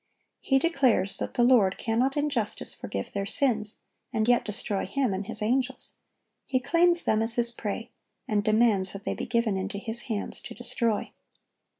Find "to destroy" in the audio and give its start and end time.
10.41-11.11